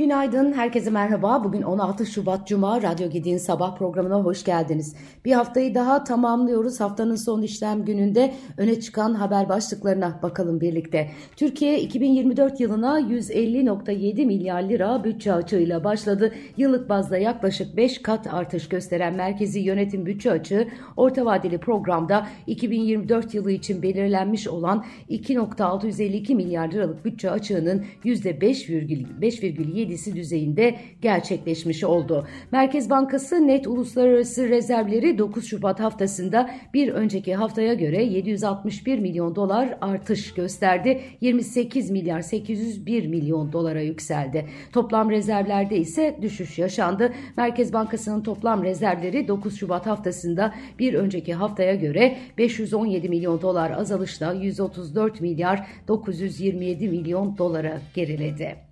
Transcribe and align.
Günaydın, 0.00 0.52
herkese 0.52 0.90
merhaba. 0.90 1.44
Bugün 1.44 1.62
16 1.62 2.06
Şubat 2.06 2.46
Cuma 2.48 2.82
Radyo 2.82 3.10
Gedi'nin 3.10 3.38
sabah 3.38 3.76
programına 3.76 4.14
hoş 4.14 4.44
geldiniz. 4.44 4.96
Bir 5.24 5.32
haftayı 5.32 5.74
daha 5.74 6.04
tamamlıyoruz. 6.04 6.80
Haftanın 6.80 7.16
son 7.16 7.42
işlem 7.42 7.84
gününde 7.84 8.34
öne 8.56 8.80
çıkan 8.80 9.14
haber 9.14 9.48
başlıklarına 9.48 10.18
bakalım 10.22 10.60
birlikte. 10.60 11.10
Türkiye 11.36 11.80
2024 11.80 12.60
yılına 12.60 13.00
150.7 13.00 14.26
milyar 14.26 14.62
lira 14.62 15.04
bütçe 15.04 15.32
açığıyla 15.32 15.84
başladı. 15.84 16.32
Yıllık 16.56 16.88
bazda 16.88 17.18
yaklaşık 17.18 17.76
5 17.76 18.02
kat 18.02 18.34
artış 18.34 18.68
gösteren 18.68 19.14
merkezi 19.14 19.60
yönetim 19.60 20.06
bütçe 20.06 20.30
açığı 20.30 20.68
orta 20.96 21.24
vadeli 21.24 21.58
programda 21.58 22.26
2024 22.46 23.34
yılı 23.34 23.52
için 23.52 23.82
belirlenmiş 23.82 24.48
olan 24.48 24.84
2.652 25.10 26.34
milyar 26.34 26.72
liralık 26.72 27.04
bütçe 27.04 27.30
açığının 27.30 27.84
%5,7 28.04 29.89
%7'si 29.90 30.16
düzeyinde 30.16 30.76
gerçekleşmiş 31.02 31.84
oldu. 31.84 32.26
Merkez 32.52 32.90
Bankası 32.90 33.46
net 33.46 33.66
uluslararası 33.66 34.48
rezervleri 34.48 35.18
9 35.18 35.46
Şubat 35.46 35.80
haftasında 35.80 36.50
bir 36.74 36.88
önceki 36.88 37.34
haftaya 37.34 37.74
göre 37.74 38.04
761 38.04 38.98
milyon 38.98 39.34
dolar 39.34 39.78
artış 39.80 40.34
gösterdi. 40.34 41.00
28 41.20 41.90
milyar 41.90 42.20
801 42.20 43.06
milyon 43.06 43.52
dolara 43.52 43.80
yükseldi. 43.80 44.46
Toplam 44.72 45.10
rezervlerde 45.10 45.76
ise 45.76 46.18
düşüş 46.22 46.58
yaşandı. 46.58 47.12
Merkez 47.36 47.72
Bankası'nın 47.72 48.22
toplam 48.22 48.64
rezervleri 48.64 49.28
9 49.28 49.58
Şubat 49.58 49.86
haftasında 49.86 50.54
bir 50.78 50.94
önceki 50.94 51.34
haftaya 51.34 51.74
göre 51.74 52.16
517 52.38 53.08
milyon 53.08 53.42
dolar 53.42 53.70
azalışla 53.70 54.32
134 54.32 55.20
milyar 55.20 55.66
927 55.88 56.88
milyon 56.88 57.38
dolara 57.38 57.80
geriledi. 57.94 58.69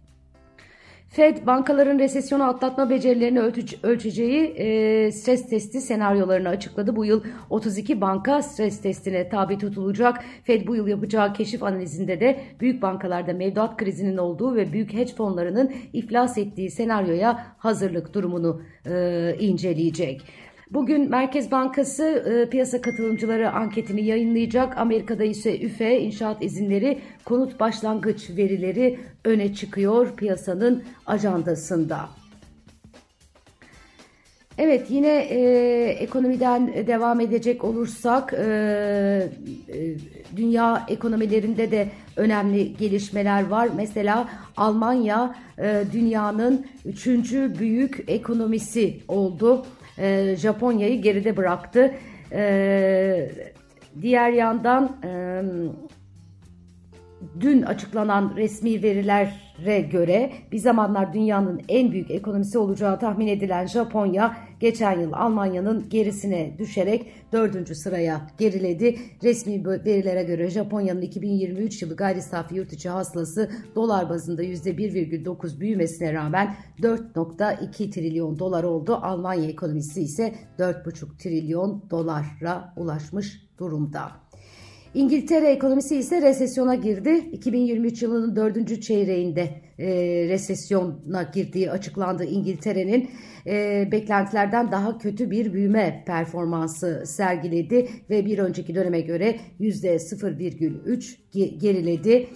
Fed 1.08 1.46
bankaların 1.46 1.98
resesyonu 1.98 2.44
atlatma 2.44 2.90
becerilerini 2.90 3.40
ölçeceği 3.82 4.44
e, 4.44 5.12
stres 5.12 5.48
testi 5.48 5.80
senaryolarını 5.80 6.48
açıkladı. 6.48 6.96
Bu 6.96 7.04
yıl 7.04 7.22
32 7.50 8.00
banka 8.00 8.42
stres 8.42 8.80
testine 8.80 9.28
tabi 9.28 9.58
tutulacak. 9.58 10.24
Fed 10.44 10.66
bu 10.66 10.76
yıl 10.76 10.86
yapacağı 10.86 11.32
keşif 11.32 11.62
analizinde 11.62 12.20
de 12.20 12.40
büyük 12.60 12.82
bankalarda 12.82 13.32
mevduat 13.32 13.76
krizinin 13.76 14.16
olduğu 14.16 14.56
ve 14.56 14.72
büyük 14.72 14.92
hedge 14.92 15.14
fonlarının 15.14 15.72
iflas 15.92 16.38
ettiği 16.38 16.70
senaryoya 16.70 17.46
hazırlık 17.58 18.14
durumunu 18.14 18.62
e, 18.86 19.36
inceleyecek. 19.40 20.24
Bugün 20.70 21.10
Merkez 21.10 21.50
Bankası 21.50 22.04
e, 22.04 22.50
piyasa 22.50 22.80
katılımcıları 22.80 23.50
anketini 23.52 24.04
yayınlayacak. 24.04 24.78
Amerika'da 24.78 25.24
ise 25.24 25.60
üfe, 25.60 26.00
inşaat 26.00 26.42
izinleri, 26.42 26.98
konut 27.24 27.60
başlangıç 27.60 28.30
verileri 28.30 28.98
öne 29.24 29.54
çıkıyor 29.54 30.16
piyasanın 30.16 30.82
ajandasında. 31.06 32.08
Evet 34.58 34.86
yine 34.90 35.16
e, 35.18 35.40
ekonomiden 35.88 36.86
devam 36.86 37.20
edecek 37.20 37.64
olursak 37.64 38.32
e, 38.32 38.42
e, 39.68 39.96
dünya 40.36 40.86
ekonomilerinde 40.88 41.70
de 41.70 41.88
önemli 42.16 42.76
gelişmeler 42.76 43.46
var. 43.46 43.68
Mesela 43.76 44.28
Almanya 44.56 45.34
e, 45.58 45.84
dünyanın 45.92 46.66
üçüncü 46.84 47.58
büyük 47.58 48.04
ekonomisi 48.08 49.00
oldu 49.08 49.66
e, 49.98 50.36
Japonya'yı 50.36 51.02
geride 51.02 51.36
bıraktı. 51.36 51.94
E, 52.32 53.30
diğer 54.02 54.30
yandan 54.30 54.96
e, 55.04 55.42
dün 57.40 57.62
açıklanan 57.62 58.36
resmi 58.36 58.82
verilere 58.82 59.80
göre 59.80 60.32
bir 60.52 60.58
zamanlar 60.58 61.12
dünyanın 61.12 61.60
en 61.68 61.92
büyük 61.92 62.10
ekonomisi 62.10 62.58
olacağı 62.58 62.98
tahmin 62.98 63.26
edilen 63.26 63.66
Japonya 63.66 64.36
geçen 64.60 65.00
yıl 65.00 65.12
Almanya'nın 65.12 65.88
gerisine 65.88 66.58
düşerek 66.58 67.06
dördüncü 67.32 67.74
sıraya 67.74 68.30
geriledi. 68.38 68.98
Resmi 69.22 69.66
verilere 69.66 70.22
göre 70.22 70.50
Japonya'nın 70.50 71.02
2023 71.02 71.82
yılı 71.82 71.96
gayri 71.96 72.22
safi 72.22 72.54
yurt 72.54 72.72
içi 72.72 72.88
hasılası 72.88 73.50
dolar 73.74 74.10
bazında 74.10 74.44
%1,9 74.44 75.60
büyümesine 75.60 76.12
rağmen 76.12 76.54
4.2 76.82 77.90
trilyon 77.90 78.38
dolar 78.38 78.64
oldu. 78.64 78.94
Almanya 79.02 79.48
ekonomisi 79.48 80.02
ise 80.02 80.34
4.5 80.58 81.18
trilyon 81.18 81.82
dolara 81.90 82.74
ulaşmış 82.76 83.48
durumda. 83.58 84.27
İngiltere 84.94 85.46
ekonomisi 85.46 85.96
ise 85.96 86.22
resesyona 86.22 86.74
girdi. 86.74 87.10
2023 87.32 88.02
yılının 88.02 88.36
dördüncü 88.36 88.80
çeyreğinde 88.80 89.50
e, 89.78 89.86
resesyona 90.28 91.22
girdiği 91.34 91.70
açıklandı 91.70 92.24
İngiltere'nin. 92.24 93.10
E, 93.46 93.88
beklentilerden 93.92 94.72
daha 94.72 94.98
kötü 94.98 95.30
bir 95.30 95.52
büyüme 95.52 96.04
performansı 96.06 97.02
sergiledi 97.06 97.88
ve 98.10 98.26
bir 98.26 98.38
önceki 98.38 98.74
döneme 98.74 99.00
göre 99.00 99.36
%0,3 99.60 101.58
geriledi. 101.58 102.28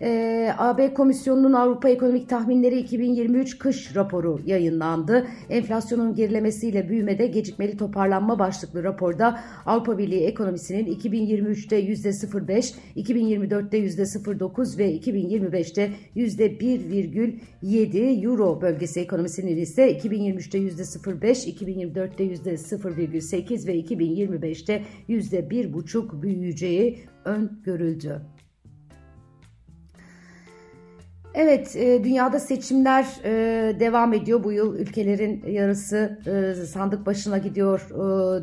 E, 0.00 0.08
ee, 0.08 0.54
AB 0.58 0.94
Komisyonu'nun 0.94 1.52
Avrupa 1.52 1.88
Ekonomik 1.88 2.28
Tahminleri 2.28 2.78
2023 2.78 3.58
kış 3.58 3.96
raporu 3.96 4.40
yayınlandı. 4.46 5.26
Enflasyonun 5.50 6.14
gerilemesiyle 6.14 6.88
büyümede 6.88 7.26
gecikmeli 7.26 7.76
toparlanma 7.76 8.38
başlıklı 8.38 8.84
raporda 8.84 9.40
Avrupa 9.66 9.98
Birliği 9.98 10.24
ekonomisinin 10.24 10.86
2023'te 10.86 11.84
%0,5, 11.84 12.74
2024'te 12.96 13.78
%0,9 13.78 14.78
ve 14.78 14.96
2025'te 14.96 15.90
%1,7 16.16 18.24
Euro 18.24 18.60
bölgesi 18.60 19.00
ekonomisinin 19.00 19.56
ise 19.56 19.92
2023'te 19.92 20.58
%0,5, 20.58 21.48
2024'te 21.48 22.24
%0,8 22.24 23.66
ve 23.66 23.80
2025'te 23.80 24.82
%1,5 25.08 26.22
büyüyeceği 26.22 26.98
öngörüldü. 27.24 28.22
Evet, 31.40 31.76
e, 31.76 32.04
dünyada 32.04 32.40
seçimler 32.40 33.06
e, 33.24 33.30
devam 33.80 34.12
ediyor. 34.12 34.44
Bu 34.44 34.52
yıl 34.52 34.78
ülkelerin 34.78 35.44
yarısı 35.46 36.18
e, 36.26 36.66
sandık 36.66 37.06
başına 37.06 37.38
gidiyor 37.38 37.80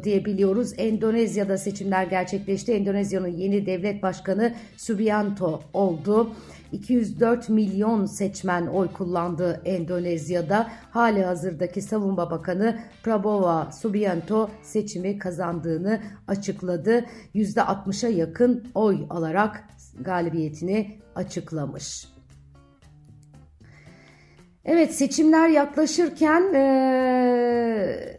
diyebiliyoruz. 0.03 0.73
Endonezya'da 0.77 1.57
seçimler 1.57 2.03
gerçekleşti. 2.03 2.73
Endonezya'nın 2.73 3.27
yeni 3.27 3.65
devlet 3.65 4.03
başkanı 4.03 4.53
Subianto 4.77 5.61
oldu. 5.73 6.31
204 6.71 7.49
milyon 7.49 8.05
seçmen 8.05 8.67
oy 8.67 8.87
kullandı 8.93 9.61
Endonezya'da. 9.65 10.67
Hali 10.91 11.23
hazırdaki 11.23 11.81
savunma 11.81 12.31
bakanı 12.31 12.79
Prabowo 13.03 13.71
Subianto 13.71 14.49
seçimi 14.61 15.19
kazandığını 15.19 15.99
açıkladı. 16.27 17.05
%60'a 17.35 18.09
yakın 18.09 18.63
oy 18.75 18.97
alarak 19.09 19.63
galibiyetini 20.01 20.99
açıklamış. 21.15 22.14
Evet 24.67 24.95
seçimler 24.95 25.49
yaklaşırken 25.49 26.43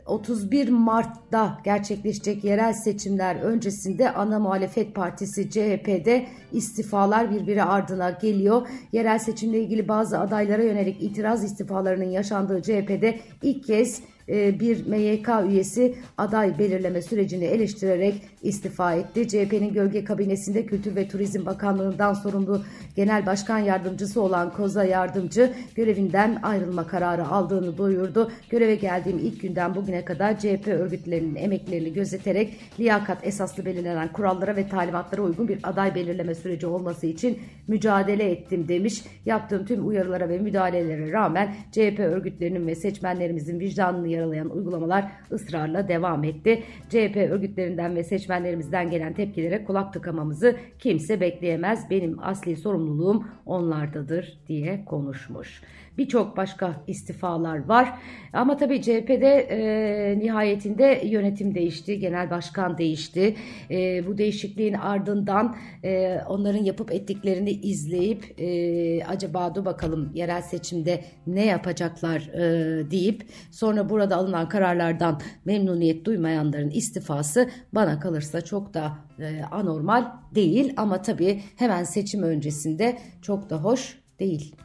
31 0.06 0.68
Mart'ta 0.68 1.58
gerçekleşecek 1.64 2.44
yerel 2.44 2.72
seçimler 2.72 3.36
öncesinde 3.36 4.10
ana 4.10 4.38
muhalefet 4.38 4.94
partisi 4.94 5.50
CHP'de 5.50 6.26
istifalar 6.52 7.30
birbiri 7.30 7.62
ardına 7.62 8.10
geliyor. 8.10 8.68
Yerel 8.92 9.18
seçimle 9.18 9.60
ilgili 9.60 9.88
bazı 9.88 10.18
adaylara 10.20 10.62
yönelik 10.62 11.02
itiraz 11.02 11.44
istifalarının 11.44 12.10
yaşandığı 12.10 12.62
CHP'de 12.62 13.18
ilk 13.42 13.64
kez 13.64 13.98
e, 13.98 14.15
bir 14.28 14.86
MYK 14.86 15.28
üyesi 15.48 15.94
aday 16.18 16.58
belirleme 16.58 17.02
sürecini 17.02 17.44
eleştirerek 17.44 18.14
istifa 18.42 18.94
etti. 18.94 19.28
CHP'nin 19.28 19.72
gölge 19.72 20.04
kabinesinde 20.04 20.66
Kültür 20.66 20.96
ve 20.96 21.08
Turizm 21.08 21.46
Bakanlığı'ndan 21.46 22.12
sorumlu 22.12 22.62
Genel 22.96 23.26
Başkan 23.26 23.58
Yardımcısı 23.58 24.22
olan 24.22 24.52
Koza 24.52 24.84
Yardımcı 24.84 25.52
görevinden 25.74 26.38
ayrılma 26.42 26.86
kararı 26.86 27.28
aldığını 27.28 27.78
duyurdu. 27.78 28.32
Göreve 28.50 28.74
geldiğim 28.74 29.18
ilk 29.18 29.40
günden 29.40 29.74
bugüne 29.74 30.04
kadar 30.04 30.38
CHP 30.38 30.68
örgütlerinin 30.68 31.34
emeklerini 31.34 31.92
gözeterek 31.92 32.56
liyakat 32.80 33.26
esaslı 33.26 33.64
belirlenen 33.64 34.12
kurallara 34.12 34.56
ve 34.56 34.68
talimatlara 34.68 35.22
uygun 35.22 35.48
bir 35.48 35.58
aday 35.62 35.94
belirleme 35.94 36.34
süreci 36.34 36.66
olması 36.66 37.06
için 37.06 37.38
mücadele 37.68 38.30
ettim 38.30 38.68
demiş. 38.68 39.04
Yaptığım 39.26 39.66
tüm 39.66 39.88
uyarılara 39.88 40.28
ve 40.28 40.38
müdahalelere 40.38 41.12
rağmen 41.12 41.54
CHP 41.72 41.98
örgütlerinin 41.98 42.66
ve 42.66 42.74
seçmenlerimizin 42.74 43.60
vicdanını 43.60 44.15
yaralayan 44.16 44.50
uygulamalar 44.50 45.12
ısrarla 45.32 45.88
devam 45.88 46.24
etti. 46.24 46.62
CHP 46.88 47.16
örgütlerinden 47.16 47.96
ve 47.96 48.04
seçmenlerimizden 48.04 48.90
gelen 48.90 49.14
tepkilere 49.14 49.64
kulak 49.64 49.92
tıkamamızı 49.92 50.56
kimse 50.78 51.20
bekleyemez. 51.20 51.90
Benim 51.90 52.18
asli 52.22 52.56
sorumluluğum 52.56 53.24
onlardadır 53.46 54.38
diye 54.48 54.84
konuşmuş. 54.84 55.62
birçok 55.98 56.36
başka 56.36 56.84
istifalar 56.86 57.64
var. 57.68 57.92
Ama 58.32 58.56
tabii 58.56 58.82
CHP'de 58.82 59.46
e, 59.50 60.18
nihayetinde 60.18 61.00
yönetim 61.04 61.54
değişti, 61.54 61.98
genel 61.98 62.30
başkan 62.30 62.78
değişti. 62.78 63.34
E, 63.70 64.06
bu 64.06 64.18
değişikliğin 64.18 64.74
ardından 64.74 65.56
e, 65.84 66.20
onların 66.28 66.64
yapıp 66.64 66.92
ettiklerini 66.92 67.50
izleyip 67.50 68.40
e, 68.40 69.04
acaba 69.04 69.54
dur 69.54 69.64
bakalım 69.64 70.10
yerel 70.14 70.42
seçimde 70.42 71.04
ne 71.26 71.46
yapacaklar 71.46 72.20
e, 72.20 72.90
deyip 72.90 73.22
sonra 73.50 73.88
burada 73.88 74.05
alınan 74.14 74.48
kararlardan 74.48 75.20
memnuniyet 75.44 76.04
duymayanların 76.04 76.70
istifası 76.70 77.50
bana 77.72 78.00
kalırsa 78.00 78.40
çok 78.40 78.74
da 78.74 78.98
e, 79.18 79.42
anormal 79.50 80.04
değil 80.34 80.74
ama 80.76 81.02
tabii 81.02 81.42
hemen 81.56 81.84
seçim 81.84 82.22
öncesinde 82.22 82.98
çok 83.22 83.50
da 83.50 83.56
hoş 83.56 83.98
değil. 84.18 84.56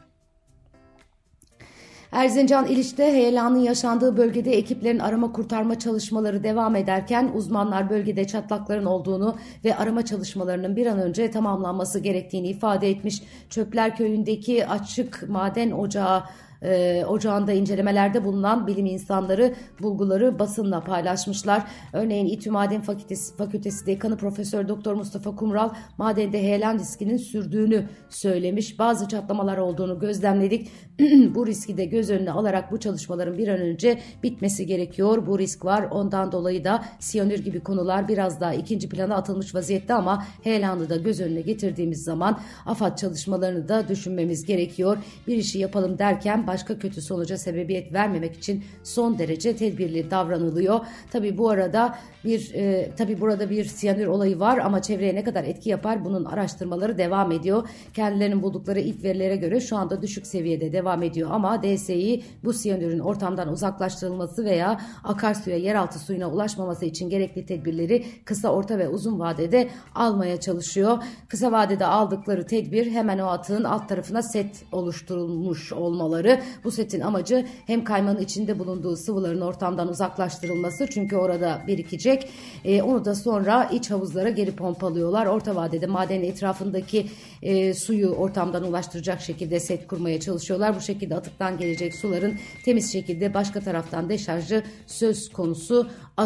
Erzincan 2.12 2.66
İliç'te 2.66 3.04
heyelanın 3.04 3.58
yaşandığı 3.58 4.16
bölgede 4.16 4.52
ekiplerin 4.52 4.98
arama 4.98 5.32
kurtarma 5.32 5.78
çalışmaları 5.78 6.44
devam 6.44 6.76
ederken 6.76 7.30
uzmanlar 7.34 7.90
bölgede 7.90 8.26
çatlakların 8.26 8.84
olduğunu 8.84 9.36
ve 9.64 9.76
arama 9.76 10.04
çalışmalarının 10.04 10.76
bir 10.76 10.86
an 10.86 10.98
önce 10.98 11.30
tamamlanması 11.30 11.98
gerektiğini 11.98 12.48
ifade 12.48 12.90
etmiş. 12.90 13.22
Çöpler 13.50 13.96
köyündeki 13.96 14.66
açık 14.66 15.28
maden 15.28 15.70
ocağı 15.70 16.22
e, 16.62 17.04
ocağında 17.08 17.52
incelemelerde 17.52 18.24
bulunan 18.24 18.66
bilim 18.66 18.86
insanları 18.86 19.54
bulguları 19.82 20.38
basınla 20.38 20.80
paylaşmışlar. 20.80 21.62
Örneğin 21.92 22.26
İTÜ 22.26 22.50
Maden 22.50 22.82
Fakültesi, 22.82 23.36
Fakültesi 23.36 23.86
Dekanı 23.86 24.16
Profesör 24.16 24.68
Doktor 24.68 24.94
Mustafa 24.94 25.36
Kumral 25.36 25.70
madende 25.98 26.42
heyelan 26.42 26.78
riskinin 26.78 27.16
sürdüğünü 27.16 27.88
söylemiş. 28.08 28.78
Bazı 28.78 29.08
çatlamalar 29.08 29.58
olduğunu 29.58 29.98
gözlemledik. 29.98 30.70
bu 31.34 31.46
riski 31.46 31.76
de 31.76 31.84
göz 31.84 32.10
önüne 32.10 32.30
alarak 32.30 32.72
bu 32.72 32.80
çalışmaların 32.80 33.38
bir 33.38 33.48
an 33.48 33.60
önce 33.60 33.98
bitmesi 34.22 34.66
gerekiyor. 34.66 35.26
Bu 35.26 35.38
risk 35.38 35.64
var. 35.64 35.86
Ondan 35.90 36.32
dolayı 36.32 36.64
da 36.64 36.84
siyanür 36.98 37.38
gibi 37.38 37.60
konular 37.60 38.08
biraz 38.08 38.40
daha 38.40 38.54
ikinci 38.54 38.88
plana 38.88 39.16
atılmış 39.16 39.54
vaziyette 39.54 39.94
ama 39.94 40.26
heyelanı 40.42 40.90
da 40.90 40.96
göz 40.96 41.20
önüne 41.20 41.40
getirdiğimiz 41.40 42.04
zaman 42.04 42.40
AFAD 42.66 42.96
çalışmalarını 42.96 43.68
da 43.68 43.88
düşünmemiz 43.88 44.44
gerekiyor. 44.44 44.98
Bir 45.26 45.36
işi 45.36 45.58
yapalım 45.58 45.98
derken 45.98 46.46
başka 46.52 46.78
kötü 46.78 47.02
sonuca 47.02 47.38
sebebiyet 47.38 47.92
vermemek 47.92 48.36
için 48.36 48.64
son 48.82 49.18
derece 49.18 49.56
tedbirli 49.56 50.10
davranılıyor. 50.10 50.80
Tabi 51.10 51.38
bu 51.38 51.50
arada 51.50 51.98
bir 52.24 52.54
e, 52.54 52.90
tabi 52.96 53.20
burada 53.20 53.50
bir 53.50 53.64
siyanür 53.64 54.06
olayı 54.06 54.40
var 54.40 54.58
ama 54.58 54.82
çevreye 54.82 55.14
ne 55.14 55.24
kadar 55.24 55.44
etki 55.44 55.70
yapar 55.70 56.04
bunun 56.04 56.24
araştırmaları 56.24 56.98
devam 56.98 57.32
ediyor. 57.32 57.68
Kendilerinin 57.94 58.42
buldukları 58.42 58.80
ilk 58.80 59.04
verilere 59.04 59.36
göre 59.36 59.60
şu 59.60 59.76
anda 59.76 60.02
düşük 60.02 60.26
seviyede 60.26 60.72
devam 60.72 61.02
ediyor 61.02 61.30
ama 61.32 61.62
DSİ 61.62 62.22
bu 62.44 62.52
siyanürün 62.52 62.98
ortamdan 62.98 63.48
uzaklaştırılması 63.48 64.44
veya 64.44 64.80
akarsuya 65.04 65.56
yeraltı 65.56 65.98
suyuna 65.98 66.30
ulaşmaması 66.30 66.84
için 66.84 67.10
gerekli 67.10 67.46
tedbirleri 67.46 68.04
kısa 68.24 68.48
orta 68.48 68.78
ve 68.78 68.88
uzun 68.88 69.18
vadede 69.18 69.68
almaya 69.94 70.40
çalışıyor. 70.40 71.02
Kısa 71.28 71.52
vadede 71.52 71.86
aldıkları 71.86 72.46
tedbir 72.46 72.90
hemen 72.90 73.18
o 73.18 73.26
atığın 73.26 73.64
alt 73.64 73.88
tarafına 73.88 74.22
set 74.22 74.64
oluşturulmuş 74.72 75.72
olmaları. 75.72 76.41
Bu 76.64 76.70
setin 76.70 77.00
amacı 77.00 77.46
hem 77.66 77.84
kaymanın 77.84 78.20
içinde 78.20 78.58
bulunduğu 78.58 78.96
sıvıların 78.96 79.40
ortamdan 79.40 79.88
uzaklaştırılması 79.88 80.86
çünkü 80.86 81.16
orada 81.16 81.62
birikecek. 81.66 82.28
E, 82.64 82.82
onu 82.82 83.04
da 83.04 83.14
sonra 83.14 83.64
iç 83.72 83.90
havuzlara 83.90 84.30
geri 84.30 84.52
pompalıyorlar. 84.52 85.26
Orta 85.26 85.54
vadede 85.56 85.86
madenin 85.86 86.24
etrafındaki 86.24 87.06
e, 87.42 87.74
suyu 87.74 88.08
ortamdan 88.08 88.64
ulaştıracak 88.64 89.20
şekilde 89.20 89.60
set 89.60 89.86
kurmaya 89.86 90.20
çalışıyorlar. 90.20 90.76
Bu 90.76 90.80
şekilde 90.80 91.14
atıktan 91.14 91.58
gelecek 91.58 91.94
suların 91.94 92.34
temiz 92.64 92.92
şekilde 92.92 93.34
başka 93.34 93.60
taraftan 93.60 94.08
deşarjı 94.08 94.62
söz 94.86 95.28
konusu 95.32 95.90
e, 96.18 96.24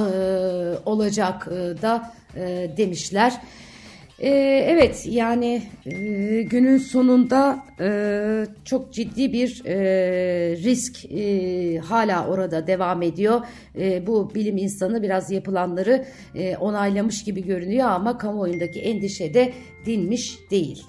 olacak 0.84 1.48
e, 1.50 1.82
da 1.82 2.12
e, 2.36 2.70
demişler. 2.76 3.40
Ee, 4.20 4.28
evet 4.68 5.06
yani 5.06 5.62
e, 5.86 6.42
günün 6.42 6.78
sonunda 6.78 7.58
e, 7.80 7.88
çok 8.64 8.92
ciddi 8.92 9.32
bir 9.32 9.62
e, 9.66 9.76
risk 10.56 11.04
e, 11.04 11.78
hala 11.78 12.28
orada 12.28 12.66
devam 12.66 13.02
ediyor. 13.02 13.40
E, 13.78 14.06
bu 14.06 14.34
bilim 14.34 14.56
insanı 14.56 15.02
biraz 15.02 15.30
yapılanları 15.30 16.04
e, 16.34 16.56
onaylamış 16.56 17.24
gibi 17.24 17.44
görünüyor 17.44 17.88
ama 17.88 18.18
kamuoyundaki 18.18 18.80
endişe 18.80 19.34
de 19.34 19.52
dinmiş 19.86 20.38
değil. 20.50 20.86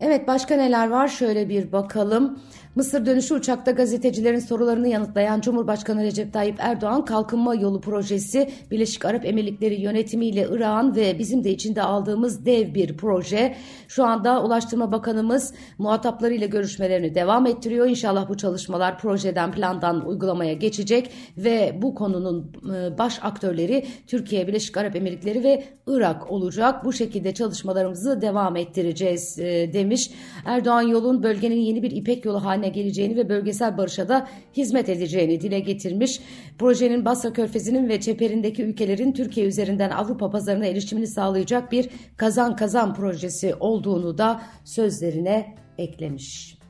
Evet 0.00 0.28
başka 0.28 0.56
neler 0.56 0.88
var 0.90 1.08
şöyle 1.08 1.48
bir 1.48 1.72
bakalım. 1.72 2.38
Mısır 2.74 3.06
dönüşü 3.06 3.34
uçakta 3.34 3.70
gazetecilerin 3.70 4.38
sorularını 4.38 4.88
yanıtlayan 4.88 5.40
Cumhurbaşkanı 5.40 6.02
Recep 6.02 6.32
Tayyip 6.32 6.56
Erdoğan 6.58 7.04
kalkınma 7.04 7.54
yolu 7.54 7.80
projesi 7.80 8.50
Birleşik 8.70 9.04
Arap 9.04 9.24
Emirlikleri 9.24 9.80
yönetimiyle 9.80 10.48
İran 10.50 10.96
ve 10.96 11.18
bizim 11.18 11.44
de 11.44 11.50
içinde 11.50 11.82
aldığımız 11.82 12.46
dev 12.46 12.74
bir 12.74 12.96
proje. 12.96 13.56
Şu 13.88 14.04
anda 14.04 14.44
Ulaştırma 14.44 14.92
Bakanımız 14.92 15.54
muhataplarıyla 15.78 16.46
görüşmelerini 16.46 17.14
devam 17.14 17.46
ettiriyor. 17.46 17.86
İnşallah 17.86 18.28
bu 18.28 18.36
çalışmalar 18.36 18.98
projeden 18.98 19.52
plandan 19.52 20.06
uygulamaya 20.06 20.52
geçecek 20.52 21.10
ve 21.36 21.78
bu 21.82 21.94
konunun 21.94 22.52
e, 22.74 22.98
baş 22.98 23.18
aktörleri 23.22 23.86
Türkiye, 24.06 24.46
Birleşik 24.48 24.76
Arap 24.76 24.96
Emirlikleri 24.96 25.44
ve 25.44 25.64
Irak 25.86 26.30
olacak. 26.30 26.84
Bu 26.84 26.92
şekilde 26.92 27.34
çalışmalarımızı 27.34 28.20
devam 28.20 28.56
ettireceğiz 28.56 29.38
e, 29.38 29.72
demiş. 29.72 30.10
Erdoğan 30.44 30.82
yolun 30.82 31.22
bölgenin 31.22 31.60
yeni 31.60 31.82
bir 31.82 31.90
İpek 31.90 32.24
yolu 32.24 32.44
haline 32.44 32.61
haline 32.62 32.68
geleceğini 32.68 33.16
ve 33.16 33.28
bölgesel 33.28 33.76
barışa 33.76 34.08
da 34.08 34.28
hizmet 34.56 34.88
edeceğini 34.88 35.40
dile 35.40 35.60
getirmiş. 35.60 36.20
Projenin 36.58 37.04
Basra 37.04 37.32
Körfezi'nin 37.32 37.88
ve 37.88 38.00
çeperindeki 38.00 38.62
ülkelerin 38.62 39.12
Türkiye 39.12 39.46
üzerinden 39.46 39.90
Avrupa 39.90 40.30
pazarına 40.30 40.66
erişimini 40.66 41.06
sağlayacak 41.06 41.72
bir 41.72 41.88
kazan 42.16 42.56
kazan 42.56 42.94
projesi 42.94 43.54
olduğunu 43.54 44.18
da 44.18 44.42
sözlerine 44.64 45.54
eklemiş. 45.78 46.61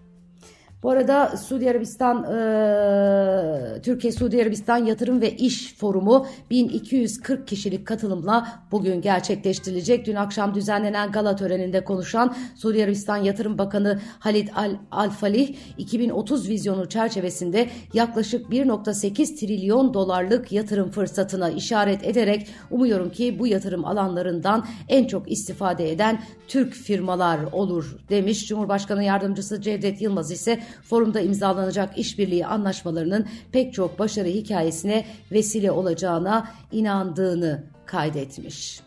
Bu 0.82 0.90
arada 0.90 1.37
Suudi 1.37 1.70
Arabistan, 1.70 2.25
e, 2.25 3.82
Türkiye 3.82 4.12
Suudi 4.12 4.43
Arabistan 4.43 4.84
Yatırım 4.84 5.20
ve 5.20 5.37
İş 5.37 5.75
Forumu 5.76 6.26
1240 6.50 7.49
kişilik 7.49 7.87
katılımla 7.87 8.49
bugün 8.70 9.00
gerçekleştirilecek. 9.00 10.06
Dün 10.06 10.14
akşam 10.14 10.55
düzenlenen 10.55 11.12
gala 11.12 11.37
töreninde 11.37 11.84
konuşan 11.84 12.34
Suudi 12.56 12.84
Arabistan 12.84 13.17
Yatırım 13.17 13.58
Bakanı 13.58 14.00
Halid 14.19 14.49
Al, 14.55 14.70
Al 14.90 15.11
Falih 15.11 15.56
2030 15.79 16.49
vizyonu 16.49 16.88
çerçevesinde 16.88 17.69
yaklaşık 17.94 18.46
1.8 18.50 19.40
trilyon 19.40 19.94
dolarlık 19.94 20.52
yatırım 20.52 20.90
fırsatına 20.90 21.50
işaret 21.50 22.05
ederek 22.05 22.49
umuyorum 22.70 23.11
ki 23.11 23.38
bu 23.38 23.46
yatırım 23.46 23.84
alanlarından 23.84 24.67
en 24.89 25.06
çok 25.06 25.32
istifade 25.32 25.91
eden 25.91 26.22
Türk 26.48 26.74
firmalar 26.74 27.41
olur 27.53 27.96
demiş. 28.08 28.46
Cumhurbaşkanı 28.46 29.05
Yardımcısı 29.05 29.60
Cevdet 29.60 30.03
Yılmaz 30.03 30.31
ise 30.31 30.60
forumda 30.82 31.20
imzalanacak 31.20 31.98
işbirliği 31.98 32.46
anlaşmalarının 32.46 33.26
pek 33.52 33.74
çok 33.74 33.98
başarı 33.98 34.29
hikayesine 34.29 35.05
vesile 35.32 35.70
olacağına 35.70 36.48
inandığını 36.72 37.64
kaydetmiş. 37.86 38.81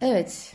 Evet, 0.00 0.54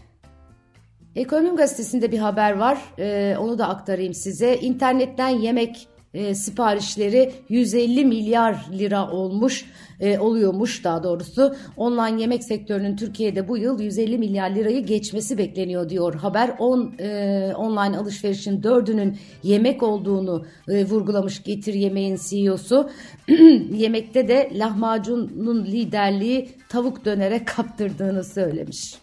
Ekonomi 1.15 1.57
Gazetesi'nde 1.57 2.11
bir 2.11 2.17
haber 2.17 2.51
var. 2.51 2.81
Ee, 2.99 3.35
onu 3.39 3.57
da 3.57 3.69
aktarayım 3.69 4.13
size. 4.13 4.57
İnternetten 4.57 5.29
yemek 5.29 5.87
e, 6.15 6.35
siparişleri 6.35 7.31
150 7.49 8.05
milyar 8.05 8.65
lira 8.71 9.11
olmuş 9.11 9.65
e, 9.99 10.19
oluyormuş 10.19 10.83
daha 10.83 11.03
doğrusu. 11.03 11.55
Online 11.77 12.21
yemek 12.21 12.43
sektörünün 12.43 12.95
Türkiye'de 12.95 13.47
bu 13.47 13.57
yıl 13.57 13.79
150 13.79 14.17
milyar 14.17 14.49
lirayı 14.49 14.85
geçmesi 14.85 15.37
bekleniyor 15.37 15.89
diyor 15.89 16.15
haber. 16.15 16.55
On, 16.59 16.95
e, 16.99 17.53
online 17.57 17.97
alışverişin 17.97 18.63
dördünün 18.63 19.17
yemek 19.43 19.83
olduğunu 19.83 20.45
e, 20.69 20.85
vurgulamış 20.85 21.43
Getir 21.43 21.73
Yemeğin 21.73 22.19
CEO'su. 22.29 22.89
Yemekte 23.71 24.27
de 24.27 24.51
lahmacunun 24.53 25.65
liderliği 25.65 26.49
tavuk 26.69 27.05
dönere 27.05 27.45
kaptırdığını 27.45 28.23
söylemiş. 28.23 28.95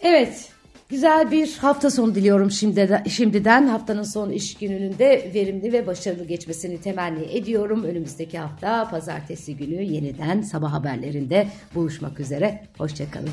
Evet 0.00 0.57
Güzel 0.88 1.30
bir 1.30 1.56
hafta 1.56 1.90
sonu 1.90 2.14
diliyorum 2.14 2.50
şimdi 2.50 3.02
şimdiden. 3.08 3.66
Haftanın 3.66 4.02
son 4.02 4.30
iş 4.30 4.54
gününün 4.54 4.98
de 4.98 5.30
verimli 5.34 5.72
ve 5.72 5.86
başarılı 5.86 6.24
geçmesini 6.24 6.80
temenni 6.80 7.24
ediyorum. 7.24 7.84
Önümüzdeki 7.84 8.38
hafta 8.38 8.90
pazartesi 8.90 9.56
günü 9.56 9.82
yeniden 9.82 10.42
sabah 10.42 10.72
haberlerinde 10.72 11.48
buluşmak 11.74 12.20
üzere. 12.20 12.62
Hoşçakalın. 12.78 13.30